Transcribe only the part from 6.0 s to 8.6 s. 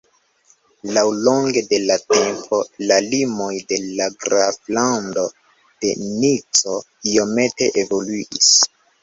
Nico iomete evoluis.